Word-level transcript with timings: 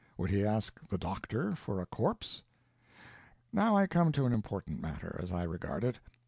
would 0.17 0.31
he 0.31 0.43
ask 0.43 0.79
the 0.87 0.97
doctor 0.97 1.53
for 1.55 1.79
a 1.79 1.85
corpse? 1.85 2.41
Now 3.53 3.77
I 3.77 3.85
come 3.85 4.11
to 4.13 4.25
an 4.25 4.33
important 4.33 4.81
matter 4.81 5.15
as 5.21 5.31
I 5.31 5.43
regard 5.43 5.83
it. 5.83 5.99